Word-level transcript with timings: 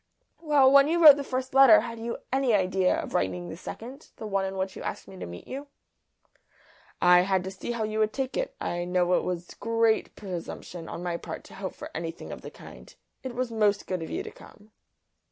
"Well, 0.39 0.71
when 0.71 0.87
you 0.87 0.97
wrote 0.97 1.17
the 1.17 1.23
first 1.23 1.53
letter 1.53 1.81
had 1.81 1.99
you 1.99 2.17
any 2.33 2.55
idea 2.55 2.99
of 2.99 3.13
writing 3.13 3.49
the 3.49 3.55
second, 3.55 4.09
the 4.15 4.25
one 4.25 4.45
in 4.45 4.57
which 4.57 4.75
you 4.75 4.81
asked 4.81 5.07
me 5.07 5.15
to 5.17 5.27
meet 5.27 5.47
you?" 5.47 5.67
"I 6.99 7.19
had 7.21 7.43
to 7.43 7.51
see 7.51 7.73
how 7.73 7.83
you 7.83 7.99
would 7.99 8.11
take 8.11 8.35
it. 8.35 8.55
I 8.59 8.83
know 8.83 9.13
it 9.13 9.23
was 9.23 9.53
great 9.59 10.15
presumption 10.15 10.89
on 10.89 11.03
my 11.03 11.17
part 11.17 11.43
to 11.43 11.53
hope 11.53 11.75
for 11.75 11.91
anything 11.93 12.31
of 12.31 12.41
the 12.41 12.49
kind; 12.49 12.95
it 13.21 13.35
was 13.35 13.51
most 13.51 13.85
good 13.85 14.01
of 14.01 14.09
you 14.09 14.23
to 14.23 14.31
come." 14.31 14.71